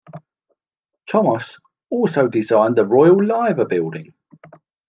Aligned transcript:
Thomas 1.07 1.59
also 1.91 2.27
designed 2.27 2.75
the 2.75 2.87
Royal 2.87 3.23
Liver 3.23 3.65
Building. 3.65 4.15